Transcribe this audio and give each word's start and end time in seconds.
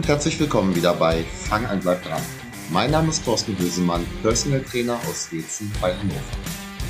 Und 0.00 0.08
herzlich 0.08 0.40
willkommen 0.40 0.74
wieder 0.74 0.94
bei 0.94 1.22
Fang 1.24 1.66
an, 1.66 1.78
bleib 1.78 2.02
dran. 2.02 2.22
Mein 2.70 2.90
Name 2.90 3.10
ist 3.10 3.22
Thorsten 3.22 3.54
Bösemann, 3.54 4.06
Personal 4.22 4.62
Trainer 4.62 4.98
aus 5.06 5.30
Wetzen 5.30 5.70
bei 5.78 5.94
Hannover. 5.94 6.18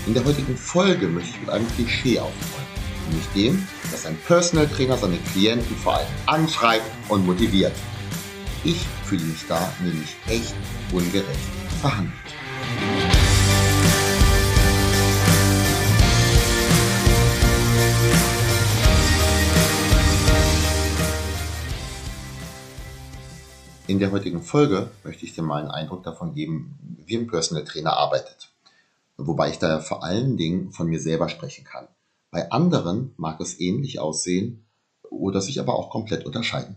In 0.07 0.15
der 0.15 0.25
heutigen 0.25 0.57
Folge 0.57 1.09
möchte 1.09 1.31
ich 1.31 1.41
mit 1.41 1.51
einem 1.51 1.67
Klischee 1.75 2.21
aufräumen, 2.21 2.69
nämlich 3.09 3.27
dem, 3.35 3.67
dass 3.91 4.07
ein 4.07 4.17
Personal 4.29 4.69
Trainer 4.69 4.97
seine 4.97 5.19
Klienten 5.33 5.75
vor 5.79 5.97
allem 5.97 6.07
anschreibt 6.27 6.85
und 7.09 7.27
motiviert. 7.27 7.75
Ich 8.63 8.79
fühle 9.05 9.25
mich 9.25 9.45
da 9.49 9.73
nämlich 9.83 10.15
echt 10.29 10.55
ungerecht 10.93 11.27
verhandelt. 11.81 12.30
In 23.91 23.99
der 23.99 24.13
heutigen 24.13 24.41
Folge 24.41 24.89
möchte 25.03 25.25
ich 25.25 25.35
dir 25.35 25.43
mal 25.43 25.63
einen 25.63 25.73
Eindruck 25.73 26.05
davon 26.05 26.33
geben, 26.33 26.79
wie 27.07 27.17
ein 27.17 27.27
Personal 27.27 27.65
Trainer 27.65 27.95
arbeitet. 27.95 28.53
Wobei 29.17 29.51
ich 29.51 29.59
da 29.59 29.81
vor 29.81 30.05
allen 30.05 30.37
Dingen 30.37 30.71
von 30.71 30.87
mir 30.87 31.01
selber 31.01 31.29
sprechen 31.29 31.65
kann. 31.65 31.89
Bei 32.31 32.53
anderen 32.53 33.13
mag 33.17 33.41
es 33.41 33.59
ähnlich 33.59 33.99
aussehen 33.99 34.65
oder 35.11 35.41
sich 35.41 35.59
aber 35.59 35.75
auch 35.75 35.91
komplett 35.91 36.25
unterscheiden. 36.25 36.77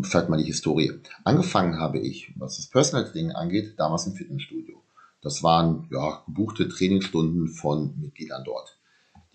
Vielleicht 0.00 0.30
mal 0.30 0.38
die 0.38 0.46
Historie. 0.46 0.90
Angefangen 1.22 1.78
habe 1.78 1.98
ich, 1.98 2.32
was 2.36 2.56
das 2.56 2.68
Personal 2.68 3.04
Training 3.04 3.32
angeht, 3.32 3.74
damals 3.76 4.06
im 4.06 4.14
Fitnessstudio. 4.14 4.80
Das 5.20 5.42
waren 5.42 5.86
ja, 5.92 6.22
gebuchte 6.24 6.66
Trainingsstunden 6.66 7.48
von 7.48 7.92
Mitgliedern 8.00 8.42
dort. 8.42 8.78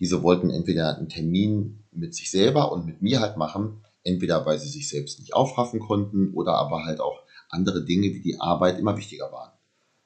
Diese 0.00 0.24
wollten 0.24 0.50
entweder 0.50 0.96
einen 0.96 1.08
Termin 1.08 1.84
mit 1.92 2.16
sich 2.16 2.28
selber 2.28 2.72
und 2.72 2.86
mit 2.86 3.02
mir 3.02 3.20
halt 3.20 3.36
machen, 3.36 3.84
entweder 4.02 4.46
weil 4.46 4.58
sie 4.58 4.68
sich 4.68 4.88
selbst 4.88 5.18
nicht 5.18 5.34
aufraffen 5.34 5.80
konnten 5.80 6.32
oder 6.34 6.54
aber 6.54 6.84
halt 6.84 7.00
auch 7.00 7.22
andere 7.48 7.84
Dinge 7.84 8.08
wie 8.14 8.20
die 8.20 8.40
Arbeit 8.40 8.78
immer 8.78 8.96
wichtiger 8.96 9.30
waren. 9.32 9.52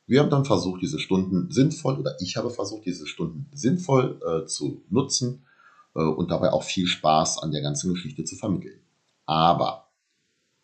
Wir 0.06 0.20
haben 0.20 0.30
dann 0.30 0.44
versucht, 0.44 0.82
diese 0.82 0.98
Stunden 0.98 1.50
sinnvoll, 1.50 1.98
oder 1.98 2.16
ich 2.20 2.36
habe 2.36 2.50
versucht, 2.50 2.84
diese 2.84 3.06
Stunden 3.06 3.48
sinnvoll 3.54 4.20
äh, 4.26 4.46
zu 4.46 4.82
nutzen 4.90 5.46
äh, 5.94 6.02
und 6.02 6.30
dabei 6.30 6.52
auch 6.52 6.62
viel 6.62 6.86
Spaß 6.86 7.38
an 7.38 7.52
der 7.52 7.62
ganzen 7.62 7.92
Geschichte 7.92 8.24
zu 8.24 8.36
vermitteln. 8.36 8.80
Aber 9.24 9.88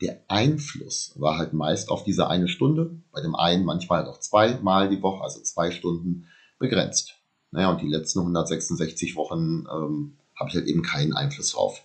der 0.02 0.22
Einfluss 0.28 1.14
war 1.16 1.38
halt 1.38 1.52
meist 1.52 1.90
auf 1.90 2.04
diese 2.04 2.26
eine 2.28 2.48
Stunde, 2.48 3.02
bei 3.12 3.20
dem 3.20 3.34
einen 3.34 3.64
manchmal 3.64 4.00
halt 4.00 4.08
auch 4.08 4.20
zweimal 4.20 4.88
die 4.88 5.02
Woche, 5.02 5.22
also 5.22 5.40
zwei 5.40 5.70
Stunden 5.70 6.26
begrenzt. 6.58 7.14
Naja, 7.50 7.70
und 7.70 7.80
die 7.80 7.88
letzten 7.88 8.20
166 8.20 9.16
Wochen 9.16 9.66
ähm, 9.72 10.16
habe 10.38 10.50
ich 10.50 10.54
halt 10.54 10.66
eben 10.66 10.82
keinen 10.82 11.14
Einfluss 11.14 11.52
drauf. 11.52 11.82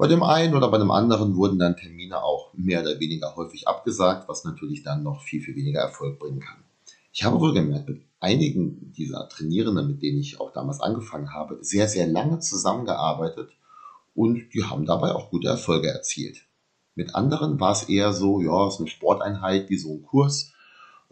Bei 0.00 0.06
dem 0.06 0.22
einen 0.22 0.54
oder 0.54 0.70
bei 0.70 0.78
dem 0.78 0.90
anderen 0.90 1.36
wurden 1.36 1.58
dann 1.58 1.76
Termine 1.76 2.22
auch 2.22 2.54
mehr 2.54 2.80
oder 2.80 2.98
weniger 2.98 3.36
häufig 3.36 3.68
abgesagt, 3.68 4.30
was 4.30 4.44
natürlich 4.44 4.82
dann 4.82 5.02
noch 5.02 5.20
viel, 5.20 5.42
viel 5.42 5.54
weniger 5.54 5.80
Erfolg 5.80 6.18
bringen 6.18 6.40
kann. 6.40 6.56
Ich 7.12 7.22
habe 7.22 7.38
wohl 7.38 7.52
gemerkt, 7.52 7.86
mit 7.86 8.00
einigen 8.18 8.94
dieser 8.96 9.28
Trainierenden, 9.28 9.86
mit 9.86 10.02
denen 10.02 10.20
ich 10.20 10.40
auch 10.40 10.54
damals 10.54 10.80
angefangen 10.80 11.34
habe, 11.34 11.58
sehr, 11.60 11.86
sehr 11.86 12.06
lange 12.06 12.38
zusammengearbeitet 12.38 13.50
und 14.14 14.54
die 14.54 14.64
haben 14.64 14.86
dabei 14.86 15.14
auch 15.14 15.28
gute 15.28 15.48
Erfolge 15.48 15.88
erzielt. 15.88 16.46
Mit 16.94 17.14
anderen 17.14 17.60
war 17.60 17.72
es 17.72 17.82
eher 17.82 18.14
so, 18.14 18.40
ja, 18.40 18.68
es 18.68 18.76
ist 18.76 18.80
eine 18.80 18.88
Sporteinheit 18.88 19.68
wie 19.68 19.76
so 19.76 19.92
ein 19.92 20.02
Kurs. 20.02 20.54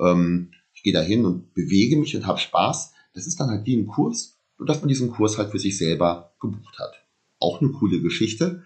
Ähm, 0.00 0.52
ich 0.72 0.82
gehe 0.82 0.94
da 0.94 1.02
hin 1.02 1.26
und 1.26 1.52
bewege 1.52 1.98
mich 1.98 2.16
und 2.16 2.26
habe 2.26 2.38
Spaß. 2.38 2.94
Das 3.12 3.26
ist 3.26 3.38
dann 3.38 3.50
halt 3.50 3.66
wie 3.66 3.76
ein 3.76 3.86
Kurs, 3.86 4.38
nur 4.56 4.66
dass 4.66 4.80
man 4.80 4.88
diesen 4.88 5.10
Kurs 5.10 5.36
halt 5.36 5.50
für 5.50 5.58
sich 5.58 5.76
selber 5.76 6.32
gebucht 6.40 6.78
hat. 6.78 6.94
Auch 7.38 7.60
eine 7.60 7.70
coole 7.70 8.00
Geschichte. 8.00 8.64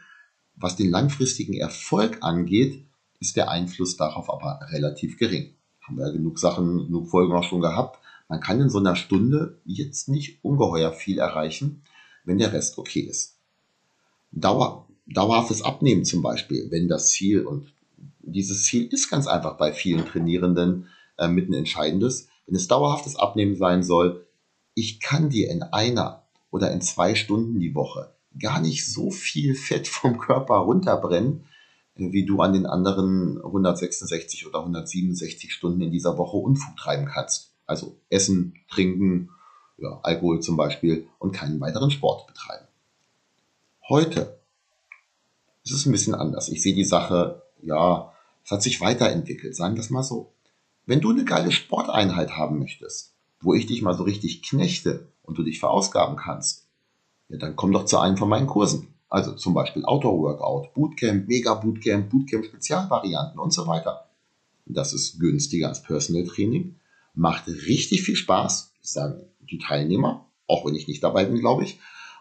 Was 0.62 0.76
den 0.76 0.90
langfristigen 0.90 1.54
Erfolg 1.54 2.18
angeht, 2.20 2.84
ist 3.18 3.34
der 3.36 3.50
Einfluss 3.50 3.96
darauf 3.96 4.30
aber 4.30 4.60
relativ 4.70 5.18
gering. 5.18 5.54
Haben 5.80 5.98
wir 5.98 6.06
ja 6.06 6.12
genug 6.12 6.38
Sachen, 6.38 6.86
genug 6.86 7.08
Folgen 7.08 7.32
auch 7.32 7.42
schon 7.42 7.60
gehabt. 7.60 7.98
Man 8.28 8.38
kann 8.38 8.60
in 8.60 8.70
so 8.70 8.78
einer 8.78 8.94
Stunde 8.94 9.58
jetzt 9.64 10.08
nicht 10.08 10.38
ungeheuer 10.44 10.92
viel 10.92 11.18
erreichen, 11.18 11.82
wenn 12.24 12.38
der 12.38 12.52
Rest 12.52 12.78
okay 12.78 13.00
ist. 13.00 13.38
Dauer, 14.30 14.86
dauerhaftes 15.06 15.62
Abnehmen 15.62 16.04
zum 16.04 16.22
Beispiel, 16.22 16.70
wenn 16.70 16.86
das 16.86 17.10
Ziel 17.10 17.44
und 17.44 17.74
dieses 18.20 18.62
Ziel 18.62 18.86
ist 18.86 19.10
ganz 19.10 19.26
einfach 19.26 19.56
bei 19.56 19.72
vielen 19.72 20.06
Trainierenden 20.06 20.86
äh, 21.18 21.26
mit 21.26 21.52
entscheidendes. 21.52 22.28
Wenn 22.46 22.54
es 22.54 22.68
dauerhaftes 22.68 23.16
Abnehmen 23.16 23.56
sein 23.56 23.82
soll, 23.82 24.28
ich 24.74 25.00
kann 25.00 25.28
dir 25.28 25.50
in 25.50 25.64
einer 25.64 26.22
oder 26.52 26.70
in 26.70 26.80
zwei 26.82 27.16
Stunden 27.16 27.58
die 27.58 27.74
Woche 27.74 28.14
gar 28.38 28.60
nicht 28.60 28.90
so 28.90 29.10
viel 29.10 29.54
Fett 29.54 29.88
vom 29.88 30.18
Körper 30.18 30.56
runterbrennen, 30.56 31.44
wie 31.94 32.24
du 32.24 32.40
an 32.40 32.52
den 32.52 32.66
anderen 32.66 33.38
166 33.42 34.46
oder 34.46 34.60
167 34.60 35.52
Stunden 35.52 35.82
in 35.82 35.90
dieser 35.90 36.16
Woche 36.18 36.36
Unfug 36.36 36.76
treiben 36.76 37.06
kannst. 37.06 37.52
Also 37.66 37.96
essen, 38.08 38.54
trinken, 38.68 39.30
ja, 39.78 40.00
Alkohol 40.02 40.40
zum 40.40 40.56
Beispiel 40.56 41.06
und 41.18 41.32
keinen 41.32 41.60
weiteren 41.60 41.90
Sport 41.90 42.26
betreiben. 42.26 42.66
Heute 43.88 44.38
ist 45.64 45.72
es 45.72 45.86
ein 45.86 45.92
bisschen 45.92 46.14
anders. 46.14 46.48
Ich 46.48 46.62
sehe 46.62 46.74
die 46.74 46.84
Sache, 46.84 47.42
ja, 47.62 48.12
es 48.44 48.50
hat 48.50 48.62
sich 48.62 48.80
weiterentwickelt, 48.80 49.54
sagen 49.54 49.74
wir 49.74 49.80
es 49.80 49.90
mal 49.90 50.02
so. 50.02 50.32
Wenn 50.86 51.00
du 51.00 51.10
eine 51.10 51.24
geile 51.24 51.52
Sporteinheit 51.52 52.32
haben 52.36 52.58
möchtest, 52.58 53.14
wo 53.40 53.54
ich 53.54 53.66
dich 53.66 53.82
mal 53.82 53.94
so 53.94 54.02
richtig 54.02 54.42
knechte 54.42 55.08
und 55.22 55.38
du 55.38 55.42
dich 55.42 55.60
verausgaben 55.60 56.16
kannst, 56.16 56.66
ja, 57.32 57.38
dann 57.38 57.56
komm 57.56 57.72
doch 57.72 57.86
zu 57.86 57.98
einem 57.98 58.18
von 58.18 58.28
meinen 58.28 58.46
Kursen. 58.46 58.88
Also 59.08 59.32
zum 59.32 59.54
Beispiel 59.54 59.84
Outdoor 59.84 60.18
Workout, 60.18 60.74
Bootcamp, 60.74 61.28
Mega 61.28 61.54
Bootcamp, 61.54 62.10
Bootcamp 62.10 62.44
Spezialvarianten 62.44 63.40
und 63.40 63.52
so 63.52 63.66
weiter. 63.66 64.08
Das 64.66 64.92
ist 64.92 65.18
günstiger 65.18 65.68
als 65.68 65.82
Personal 65.82 66.24
Training, 66.24 66.76
macht 67.14 67.48
richtig 67.48 68.02
viel 68.02 68.16
Spaß, 68.16 68.74
sagen 68.80 69.24
die 69.40 69.58
Teilnehmer, 69.58 70.26
auch 70.46 70.66
wenn 70.66 70.74
ich 70.74 70.88
nicht 70.88 71.02
dabei 71.02 71.24
bin, 71.24 71.40
glaube 71.40 71.64
ich. 71.64 71.80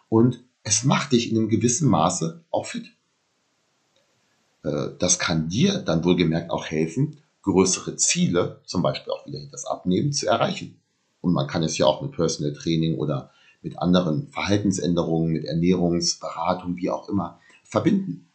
Und 0.09 0.43
es 0.63 0.83
macht 0.83 1.11
dich 1.11 1.29
in 1.29 1.37
einem 1.37 1.49
gewissen 1.49 1.89
Maße 1.89 2.43
auch 2.49 2.65
fit. 2.65 2.85
Äh, 4.63 4.89
das 4.97 5.19
kann 5.19 5.49
dir 5.49 5.79
dann 5.79 6.03
wohlgemerkt 6.03 6.51
auch 6.51 6.65
helfen, 6.65 7.17
größere 7.43 7.97
Ziele, 7.97 8.61
zum 8.65 8.81
Beispiel 8.81 9.11
auch 9.11 9.25
wieder 9.25 9.39
das 9.51 9.65
Abnehmen, 9.65 10.13
zu 10.13 10.27
erreichen. 10.27 10.79
Und 11.19 11.33
man 11.33 11.47
kann 11.47 11.63
es 11.63 11.77
ja 11.77 11.85
auch 11.85 12.01
mit 12.01 12.11
Personal 12.11 12.53
Training 12.53 12.97
oder 12.97 13.31
mit 13.61 13.79
anderen 13.79 14.27
Verhaltensänderungen, 14.27 15.31
mit 15.31 15.45
Ernährungsberatung, 15.45 16.77
wie 16.77 16.89
auch 16.89 17.09
immer, 17.09 17.39
verbinden. 17.63 18.27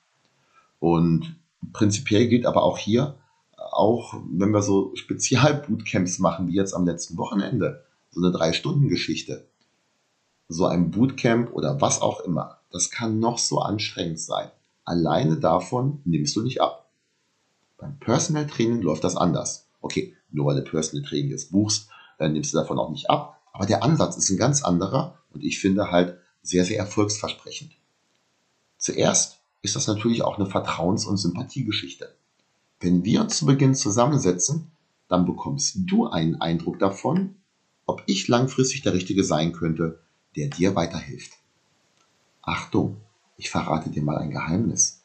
Und 0.78 1.36
prinzipiell 1.72 2.28
gilt 2.28 2.46
aber 2.46 2.62
auch 2.62 2.78
hier, 2.78 3.16
auch 3.56 4.14
wenn 4.30 4.52
wir 4.52 4.62
so 4.62 4.94
Spezialbootcamps 4.94 6.18
machen, 6.18 6.48
wie 6.48 6.54
jetzt 6.54 6.74
am 6.74 6.86
letzten 6.86 7.16
Wochenende, 7.18 7.84
so 8.10 8.20
eine 8.22 8.32
Drei-Stunden-Geschichte, 8.32 9.46
so 10.48 10.66
ein 10.66 10.90
Bootcamp 10.90 11.52
oder 11.52 11.80
was 11.80 12.00
auch 12.00 12.20
immer, 12.20 12.58
das 12.70 12.90
kann 12.90 13.18
noch 13.18 13.38
so 13.38 13.58
anstrengend 13.60 14.20
sein. 14.20 14.50
Alleine 14.84 15.36
davon 15.36 16.00
nimmst 16.04 16.36
du 16.36 16.42
nicht 16.42 16.60
ab. 16.60 16.88
Beim 17.76 17.98
Personal 17.98 18.46
Training 18.46 18.80
läuft 18.82 19.04
das 19.04 19.16
anders. 19.16 19.68
Okay, 19.80 20.14
nur 20.30 20.46
weil 20.46 20.56
du 20.56 20.62
Personal 20.62 21.06
Training 21.06 21.30
jetzt 21.30 21.50
buchst, 21.50 21.88
dann 22.18 22.32
nimmst 22.32 22.54
du 22.54 22.58
davon 22.58 22.78
auch 22.78 22.90
nicht 22.90 23.10
ab. 23.10 23.35
Aber 23.56 23.64
der 23.64 23.82
Ansatz 23.82 24.18
ist 24.18 24.28
ein 24.28 24.36
ganz 24.36 24.62
anderer 24.62 25.18
und 25.32 25.42
ich 25.42 25.58
finde 25.58 25.90
halt 25.90 26.18
sehr, 26.42 26.66
sehr 26.66 26.76
erfolgsversprechend. 26.76 27.72
Zuerst 28.76 29.38
ist 29.62 29.76
das 29.76 29.86
natürlich 29.86 30.20
auch 30.20 30.38
eine 30.38 30.44
Vertrauens- 30.46 31.06
und 31.06 31.16
Sympathiegeschichte. 31.16 32.14
Wenn 32.80 33.02
wir 33.06 33.22
uns 33.22 33.38
zu 33.38 33.46
Beginn 33.46 33.74
zusammensetzen, 33.74 34.70
dann 35.08 35.24
bekommst 35.24 35.78
du 35.86 36.06
einen 36.06 36.38
Eindruck 36.38 36.78
davon, 36.78 37.36
ob 37.86 38.02
ich 38.04 38.28
langfristig 38.28 38.82
der 38.82 38.92
Richtige 38.92 39.24
sein 39.24 39.54
könnte, 39.54 40.00
der 40.36 40.48
dir 40.48 40.74
weiterhilft. 40.74 41.32
Achtung, 42.42 42.98
ich 43.38 43.48
verrate 43.48 43.88
dir 43.88 44.02
mal 44.02 44.18
ein 44.18 44.32
Geheimnis. 44.32 45.02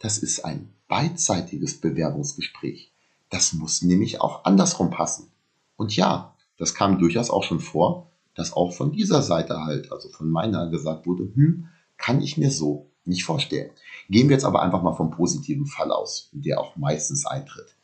Das 0.00 0.18
ist 0.18 0.44
ein 0.44 0.68
beidseitiges 0.86 1.80
Bewerbungsgespräch. 1.80 2.92
Das 3.30 3.54
muss 3.54 3.80
nämlich 3.80 4.20
auch 4.20 4.44
andersrum 4.44 4.90
passen. 4.90 5.30
Und 5.78 5.96
ja, 5.96 6.35
das 6.58 6.74
kam 6.74 6.98
durchaus 6.98 7.30
auch 7.30 7.42
schon 7.42 7.60
vor, 7.60 8.10
dass 8.34 8.52
auch 8.52 8.72
von 8.72 8.92
dieser 8.92 9.22
Seite 9.22 9.64
halt, 9.64 9.92
also 9.92 10.08
von 10.10 10.28
meiner 10.28 10.68
gesagt 10.68 11.06
wurde, 11.06 11.30
hm, 11.34 11.68
kann 11.96 12.20
ich 12.20 12.36
mir 12.36 12.50
so 12.50 12.90
nicht 13.04 13.24
vorstellen. 13.24 13.70
Gehen 14.10 14.28
wir 14.28 14.34
jetzt 14.34 14.44
aber 14.44 14.62
einfach 14.62 14.82
mal 14.82 14.94
vom 14.94 15.10
positiven 15.10 15.66
Fall 15.66 15.90
aus, 15.90 16.28
der 16.32 16.60
auch 16.60 16.76
meistens 16.76 17.24
eintritt. 17.26 17.76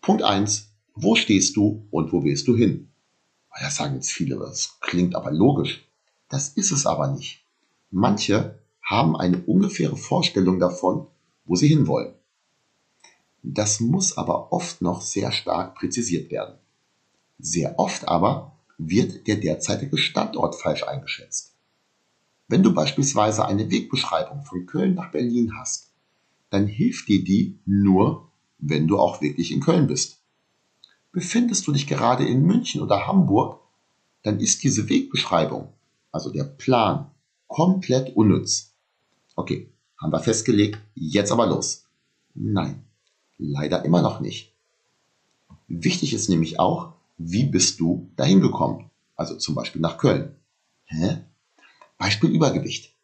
Punkt 0.00 0.22
eins: 0.22 0.70
Wo 0.94 1.14
stehst 1.14 1.56
du 1.56 1.86
und 1.90 2.12
wo 2.12 2.24
willst 2.24 2.48
du 2.48 2.56
hin? 2.56 2.88
Das 3.60 3.76
sagen 3.76 3.94
jetzt 3.94 4.10
viele, 4.10 4.36
das 4.36 4.78
klingt 4.80 5.14
aber 5.14 5.30
logisch. 5.30 5.86
Das 6.28 6.50
ist 6.50 6.72
es 6.72 6.86
aber 6.86 7.08
nicht. 7.08 7.44
Manche 7.90 8.58
haben 8.82 9.16
eine 9.16 9.38
ungefähre 9.38 9.96
Vorstellung 9.96 10.58
davon, 10.58 11.06
wo 11.44 11.56
sie 11.56 11.68
hinwollen. 11.68 12.14
Das 13.42 13.80
muss 13.80 14.16
aber 14.18 14.52
oft 14.52 14.82
noch 14.82 15.00
sehr 15.00 15.32
stark 15.32 15.76
präzisiert 15.76 16.30
werden. 16.30 16.58
Sehr 17.38 17.78
oft 17.78 18.08
aber 18.08 18.56
wird 18.78 19.26
der 19.26 19.36
derzeitige 19.36 19.98
Standort 19.98 20.54
falsch 20.54 20.82
eingeschätzt. 20.84 21.54
Wenn 22.48 22.62
du 22.62 22.72
beispielsweise 22.72 23.44
eine 23.44 23.70
Wegbeschreibung 23.70 24.44
von 24.44 24.66
Köln 24.66 24.94
nach 24.94 25.10
Berlin 25.10 25.52
hast, 25.58 25.90
dann 26.50 26.66
hilft 26.66 27.08
dir 27.08 27.24
die 27.24 27.58
nur, 27.66 28.30
wenn 28.58 28.86
du 28.86 28.98
auch 28.98 29.20
wirklich 29.20 29.52
in 29.52 29.60
Köln 29.60 29.86
bist. 29.86 30.20
Befindest 31.12 31.66
du 31.66 31.72
dich 31.72 31.86
gerade 31.86 32.26
in 32.26 32.42
München 32.42 32.82
oder 32.82 33.06
Hamburg, 33.06 33.60
dann 34.22 34.38
ist 34.38 34.62
diese 34.62 34.88
Wegbeschreibung, 34.88 35.72
also 36.12 36.30
der 36.30 36.44
Plan, 36.44 37.10
komplett 37.46 38.16
unnütz. 38.16 38.74
Okay, 39.34 39.70
haben 40.00 40.12
wir 40.12 40.20
festgelegt, 40.20 40.78
jetzt 40.94 41.32
aber 41.32 41.46
los. 41.46 41.86
Nein, 42.34 42.84
leider 43.38 43.84
immer 43.84 44.02
noch 44.02 44.20
nicht. 44.20 44.52
Wichtig 45.68 46.12
ist 46.12 46.28
nämlich 46.28 46.60
auch, 46.60 46.95
wie 47.18 47.44
bist 47.44 47.80
du 47.80 48.10
dahin 48.16 48.40
gekommen? 48.40 48.90
Also 49.14 49.36
zum 49.36 49.54
Beispiel 49.54 49.80
nach 49.80 49.98
Köln. 49.98 50.36
Hä? 50.84 51.24
Beispiel 51.98 52.30
Übergewicht. 52.30 52.94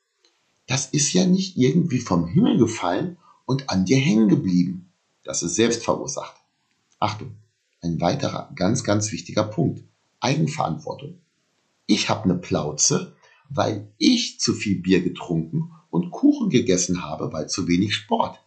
Das 0.66 0.86
ist 0.86 1.12
ja 1.12 1.26
nicht 1.26 1.56
irgendwie 1.56 1.98
vom 1.98 2.26
Himmel 2.26 2.58
gefallen 2.58 3.16
und 3.46 3.70
an 3.70 3.84
dir 3.84 3.98
hängen 3.98 4.28
geblieben. 4.28 4.92
Das 5.24 5.42
ist 5.42 5.54
selbst 5.54 5.84
verursacht. 5.84 6.36
Achtung, 6.98 7.36
ein 7.80 8.00
weiterer 8.00 8.50
ganz, 8.54 8.84
ganz 8.84 9.10
wichtiger 9.12 9.44
Punkt. 9.44 9.82
Eigenverantwortung. 10.20 11.18
Ich 11.86 12.08
habe 12.08 12.24
eine 12.24 12.34
Plauze, 12.36 13.16
weil 13.48 13.92
ich 13.98 14.38
zu 14.38 14.54
viel 14.54 14.80
Bier 14.80 15.02
getrunken 15.02 15.72
und 15.90 16.10
Kuchen 16.10 16.48
gegessen 16.48 17.02
habe, 17.02 17.32
weil 17.32 17.48
zu 17.48 17.66
wenig 17.66 17.94
Sport. 17.94 18.40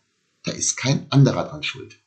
Da 0.44 0.51
ist 0.51 0.77
kein 0.77 1.12
anderer 1.12 1.44
dran 1.47 1.63
schuld. 1.63 2.00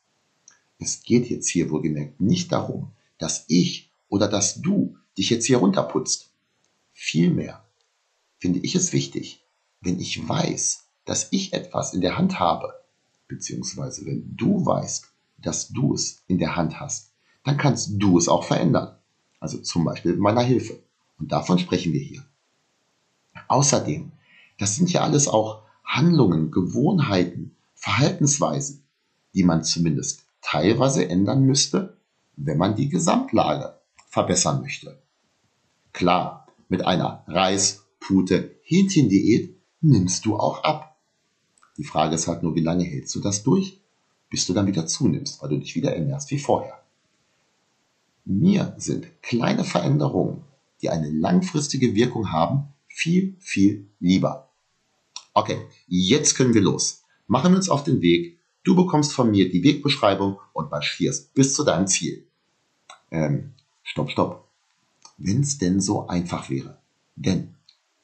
Es 0.78 1.02
geht 1.02 1.28
jetzt 1.28 1.49
hier 1.49 1.70
wohlgemerkt 1.70 2.20
nicht 2.20 2.52
darum, 2.52 2.93
dass 3.19 3.44
ich 3.49 3.91
oder 4.09 4.29
dass 4.29 4.62
du 4.62 4.97
dich 5.17 5.31
jetzt 5.31 5.47
hier 5.47 5.59
runterputzt. 5.59 6.31
Vielmehr 6.93 7.65
finde 8.38 8.61
ich 8.61 8.75
es 8.75 8.93
wichtig, 8.93 9.44
wenn 9.81 10.00
ich 10.00 10.29
weiß, 10.29 10.85
dass 11.05 11.29
ich 11.31 11.53
etwas 11.53 11.94
in 11.94 12.00
der 12.00 12.19
Hand 12.19 12.38
habe, 12.38 12.73
beziehungsweise 13.26 14.06
wenn 14.06 14.37
du 14.37 14.65
weißt, 14.65 15.06
dass 15.38 15.69
du 15.69 15.94
es 15.94 16.23
in 16.26 16.38
der 16.38 16.56
Hand 16.56 16.81
hast, 16.81 17.12
dann 17.44 17.56
kannst 17.56 17.91
du 17.94 18.19
es 18.19 18.29
auch 18.29 18.44
verändern. 18.44 18.97
Also 19.41 19.59
zum 19.59 19.85
Beispiel 19.85 20.12
mit 20.12 20.20
meiner 20.20 20.43
Hilfe. 20.43 20.82
Und 21.19 21.32
davon 21.32 21.59
sprechen 21.59 21.93
wir 21.93 22.00
hier. 22.00 22.25
Außerdem, 23.47 24.12
das 24.59 24.76
sind 24.76 24.93
ja 24.93 25.03
alles 25.03 25.29
auch 25.29 25.62
Handlungen, 25.85 26.50
Gewohnheiten, 26.50 27.56
Verhaltensweisen, 27.75 28.82
die 29.35 29.44
man 29.44 29.65
zumindest 29.65 30.25
teilweise 30.43 31.09
ändern 31.09 31.43
müsste, 31.43 31.97
wenn 32.40 32.58
man 32.58 32.76
die 32.76 32.88
Gesamtlage 32.88 33.75
verbessern 34.08 34.62
möchte. 34.62 35.02
Klar, 35.93 36.46
mit 36.69 36.85
einer 36.87 37.25
Reis-, 37.26 37.85
Pute-, 38.00 38.56
Hähnchendiät 38.62 39.56
nimmst 39.81 40.25
du 40.25 40.37
auch 40.37 40.62
ab. 40.62 40.96
Die 41.76 41.85
Frage 41.85 42.14
ist 42.14 42.29
halt 42.29 42.43
nur, 42.43 42.55
wie 42.55 42.62
lange 42.62 42.85
hältst 42.85 43.14
du 43.14 43.20
das 43.20 43.43
durch, 43.43 43.81
bis 44.31 44.46
du 44.46 44.52
dann 44.52 44.67
wieder 44.67 44.87
zunimmst, 44.87 45.43
weil 45.43 45.50
du 45.50 45.58
dich 45.58 45.75
wieder 45.75 45.94
ernährst 45.94 46.31
wie 46.31 46.38
vorher. 46.38 46.82
Mir 48.25 48.75
sind 48.76 49.06
kleine 49.23 49.64
Veränderungen, 49.64 50.44
die 50.82 50.91
eine 50.91 51.11
langfristige 51.11 51.94
Wirkung 51.94 52.31
haben, 52.31 52.69
viel, 52.88 53.37
viel 53.38 53.88
lieber. 54.00 54.50
Okay, 55.34 55.58
jetzt 55.87 56.34
können 56.34 56.55
wir 56.55 56.61
los. 56.61 57.05
Machen 57.26 57.52
wir 57.52 57.56
uns 57.56 57.69
auf 57.69 57.84
den 57.84 58.00
Weg. 58.02 58.38
Du 58.64 58.75
bekommst 58.75 59.12
von 59.12 59.31
mir 59.31 59.50
die 59.50 59.62
Wegbeschreibung 59.62 60.38
und 60.52 60.70
marschierst 60.70 61.32
bis 61.34 61.55
zu 61.55 61.64
deinem 61.64 61.87
Ziel. 61.87 62.27
Ähm, 63.10 63.55
stopp, 63.82 64.10
stopp. 64.10 64.49
Wenn 65.16 65.40
es 65.40 65.58
denn 65.58 65.81
so 65.81 66.06
einfach 66.06 66.50
wäre. 66.50 66.78
Denn 67.16 67.55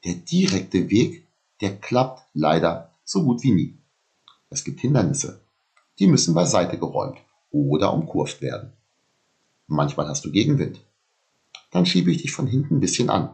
der 0.05 0.15
direkte 0.15 0.91
Weg, 0.91 1.27
der 1.61 1.77
klappt 1.77 2.27
leider 2.35 2.93
so 3.05 3.25
gut 3.25 3.43
wie 3.43 3.53
nie. 3.53 3.79
Es 4.51 4.65
gibt 4.65 4.81
Hindernisse. 4.81 5.41
Die 5.99 6.06
müssen 6.06 6.35
beiseite 6.35 6.79
geräumt 6.79 7.19
oder 7.51 7.93
umkurvt 7.93 8.41
werden. 8.43 8.73
Manchmal 9.67 10.09
hast 10.09 10.25
du 10.25 10.33
Gegenwind. 10.33 10.81
Dann 11.71 11.87
schiebe 11.87 12.11
ich 12.11 12.23
dich 12.23 12.33
von 12.33 12.47
hinten 12.47 12.77
ein 12.77 12.81
bisschen 12.81 13.11
an. 13.11 13.31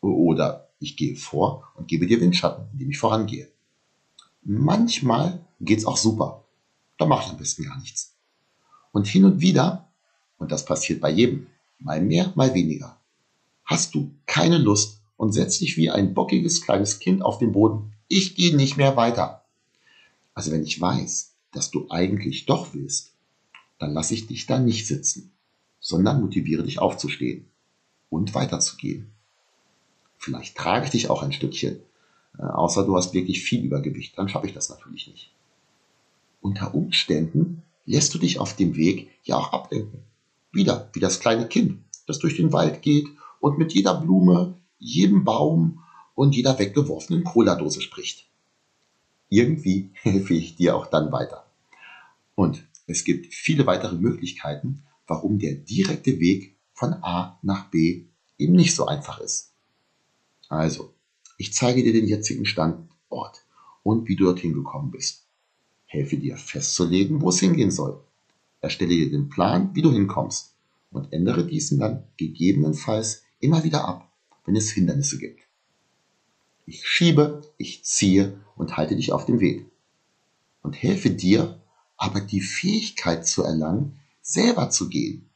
Oder 0.00 0.68
ich 0.78 0.96
gehe 0.96 1.16
vor 1.16 1.68
und 1.74 1.88
gebe 1.88 2.06
dir 2.06 2.20
Windschatten, 2.20 2.66
indem 2.72 2.90
ich 2.90 2.98
vorangehe. 2.98 3.48
Manchmal 4.42 5.44
geht's 5.60 5.86
auch 5.86 5.96
super. 5.96 6.44
Da 6.98 7.06
mache 7.06 7.24
ich 7.24 7.30
am 7.30 7.38
besten 7.38 7.64
gar 7.64 7.78
nichts. 7.78 8.14
Und 8.92 9.06
hin 9.06 9.24
und 9.24 9.40
wieder, 9.40 9.88
und 10.38 10.52
das 10.52 10.64
passiert 10.64 11.00
bei 11.00 11.10
jedem, 11.10 11.46
mal 11.78 12.00
mehr, 12.00 12.32
mal 12.34 12.54
weniger, 12.54 12.98
hast 13.64 13.94
du 13.94 14.10
keine 14.26 14.58
Lust 14.58 15.00
und 15.16 15.32
setzt 15.32 15.60
dich 15.60 15.76
wie 15.76 15.90
ein 15.90 16.14
bockiges 16.14 16.62
kleines 16.62 16.98
Kind 16.98 17.22
auf 17.22 17.38
den 17.38 17.52
Boden. 17.52 17.92
Ich 18.08 18.34
gehe 18.34 18.56
nicht 18.56 18.76
mehr 18.76 18.96
weiter. 18.96 19.44
Also 20.34 20.50
wenn 20.50 20.64
ich 20.64 20.80
weiß, 20.80 21.32
dass 21.52 21.70
du 21.70 21.86
eigentlich 21.90 22.46
doch 22.46 22.74
willst, 22.74 23.12
dann 23.78 23.92
lasse 23.92 24.14
ich 24.14 24.26
dich 24.26 24.46
da 24.46 24.58
nicht 24.58 24.86
sitzen 24.86 25.34
sondern 25.84 26.22
motiviere 26.22 26.62
dich 26.62 26.78
aufzustehen 26.78 27.44
und 28.08 28.34
weiterzugehen. 28.34 29.12
Vielleicht 30.16 30.56
trage 30.56 30.86
ich 30.86 30.90
dich 30.90 31.10
auch 31.10 31.22
ein 31.22 31.32
Stückchen, 31.32 31.78
äh, 32.38 32.42
außer 32.42 32.86
du 32.86 32.96
hast 32.96 33.12
wirklich 33.12 33.42
viel 33.42 33.62
Übergewicht, 33.62 34.16
dann 34.16 34.30
schaffe 34.30 34.46
ich 34.46 34.54
das 34.54 34.70
natürlich 34.70 35.08
nicht. 35.08 35.30
Unter 36.40 36.74
Umständen 36.74 37.62
lässt 37.84 38.14
du 38.14 38.18
dich 38.18 38.38
auf 38.38 38.56
dem 38.56 38.76
Weg 38.76 39.10
ja 39.24 39.36
auch 39.36 39.52
ablenken. 39.52 40.00
Wieder, 40.54 40.88
wie 40.92 41.00
das 41.00 41.20
kleine 41.20 41.48
Kind, 41.48 41.82
das 42.06 42.18
durch 42.18 42.36
den 42.36 42.52
Wald 42.52 42.82
geht 42.82 43.08
und 43.40 43.58
mit 43.58 43.72
jeder 43.72 44.00
Blume, 44.00 44.58
jedem 44.78 45.24
Baum 45.24 45.82
und 46.14 46.34
jeder 46.34 46.58
weggeworfenen 46.58 47.24
Cola-Dose 47.24 47.80
spricht. 47.80 48.26
Irgendwie 49.28 49.90
helfe 50.02 50.34
ich 50.34 50.56
dir 50.56 50.76
auch 50.76 50.86
dann 50.86 51.12
weiter. 51.12 51.44
Und 52.34 52.64
es 52.86 53.04
gibt 53.04 53.34
viele 53.34 53.66
weitere 53.66 53.96
Möglichkeiten, 53.96 54.82
warum 55.06 55.38
der 55.38 55.54
direkte 55.54 56.18
Weg 56.20 56.56
von 56.72 56.92
A 57.02 57.38
nach 57.42 57.70
B 57.70 58.06
eben 58.38 58.54
nicht 58.54 58.74
so 58.74 58.86
einfach 58.86 59.20
ist. 59.20 59.52
Also, 60.48 60.94
ich 61.38 61.52
zeige 61.52 61.82
dir 61.82 61.92
den 61.92 62.06
jetzigen 62.06 62.46
Standort 62.46 63.44
und 63.82 64.08
wie 64.08 64.16
du 64.16 64.24
dorthin 64.24 64.52
gekommen 64.52 64.90
bist. 64.90 65.26
Helfe 65.86 66.16
dir 66.16 66.36
festzulegen, 66.36 67.20
wo 67.20 67.28
es 67.28 67.40
hingehen 67.40 67.70
soll. 67.70 68.02
Erstelle 68.64 68.94
dir 68.94 69.10
den 69.10 69.28
Plan, 69.28 69.70
wie 69.74 69.82
du 69.82 69.92
hinkommst 69.92 70.54
und 70.90 71.12
ändere 71.12 71.46
diesen 71.46 71.78
dann 71.78 72.04
gegebenenfalls 72.16 73.22
immer 73.38 73.62
wieder 73.62 73.86
ab, 73.86 74.10
wenn 74.46 74.56
es 74.56 74.70
Hindernisse 74.70 75.18
gibt. 75.18 75.40
Ich 76.64 76.86
schiebe, 76.86 77.42
ich 77.58 77.84
ziehe 77.84 78.40
und 78.56 78.78
halte 78.78 78.96
dich 78.96 79.12
auf 79.12 79.26
dem 79.26 79.38
Weg 79.40 79.66
und 80.62 80.82
helfe 80.82 81.10
dir, 81.10 81.60
aber 81.98 82.22
die 82.22 82.40
Fähigkeit 82.40 83.26
zu 83.26 83.42
erlangen, 83.42 84.00
selber 84.22 84.70
zu 84.70 84.88
gehen, 84.88 85.28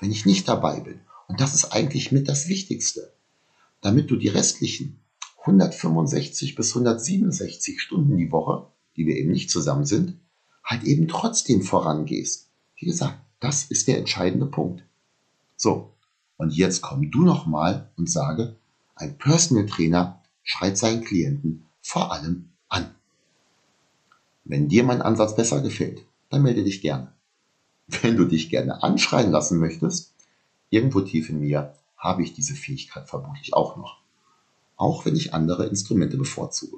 wenn 0.00 0.10
ich 0.10 0.26
nicht 0.26 0.48
dabei 0.48 0.80
bin. 0.80 1.00
Und 1.28 1.40
das 1.40 1.54
ist 1.54 1.66
eigentlich 1.66 2.10
mit 2.10 2.28
das 2.28 2.48
Wichtigste. 2.48 3.12
Damit 3.82 4.10
du 4.10 4.16
die 4.16 4.28
restlichen 4.28 4.98
165 5.42 6.56
bis 6.56 6.70
167 6.70 7.80
Stunden 7.80 8.16
die 8.16 8.32
Woche, 8.32 8.66
die 8.96 9.06
wir 9.06 9.16
eben 9.16 9.30
nicht 9.30 9.50
zusammen 9.50 9.84
sind, 9.84 10.18
halt 10.64 10.82
eben 10.82 11.06
trotzdem 11.06 11.62
vorangehst. 11.62 12.50
Wie 12.84 12.90
gesagt, 12.90 13.18
das 13.40 13.64
ist 13.64 13.88
der 13.88 13.96
entscheidende 13.96 14.44
Punkt. 14.44 14.84
So, 15.56 15.94
und 16.36 16.52
jetzt 16.52 16.82
komm 16.82 17.10
du 17.10 17.22
nochmal 17.22 17.88
und 17.96 18.10
sage, 18.10 18.56
ein 18.94 19.16
Personal 19.16 19.64
Trainer 19.64 20.20
schreit 20.42 20.76
seinen 20.76 21.02
Klienten 21.02 21.64
vor 21.80 22.12
allem 22.12 22.50
an. 22.68 22.94
Wenn 24.44 24.68
dir 24.68 24.84
mein 24.84 25.00
Ansatz 25.00 25.34
besser 25.34 25.62
gefällt, 25.62 26.04
dann 26.28 26.42
melde 26.42 26.62
dich 26.62 26.82
gerne. 26.82 27.10
Wenn 27.86 28.18
du 28.18 28.26
dich 28.26 28.50
gerne 28.50 28.82
anschreien 28.82 29.30
lassen 29.30 29.58
möchtest, 29.60 30.12
irgendwo 30.68 31.00
tief 31.00 31.30
in 31.30 31.40
mir 31.40 31.72
habe 31.96 32.22
ich 32.22 32.34
diese 32.34 32.54
Fähigkeit 32.54 33.08
vermutlich 33.08 33.54
auch 33.54 33.78
noch. 33.78 34.02
Auch 34.76 35.06
wenn 35.06 35.16
ich 35.16 35.32
andere 35.32 35.64
Instrumente 35.68 36.18
bevorzuge. 36.18 36.76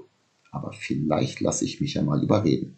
Aber 0.53 0.73
vielleicht 0.73 1.41
lasse 1.41 1.65
ich 1.65 1.81
mich 1.81 1.95
ja 1.95 2.03
mal 2.03 2.23
überreden. 2.23 2.77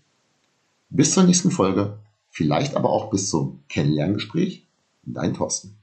Bis 0.88 1.12
zur 1.12 1.24
nächsten 1.24 1.50
Folge, 1.50 1.98
vielleicht 2.30 2.74
aber 2.74 2.90
auch 2.90 3.10
bis 3.10 3.28
zum 3.28 3.64
Kennenlerngespräch. 3.68 4.66
Dein 5.02 5.34
Thorsten. 5.34 5.77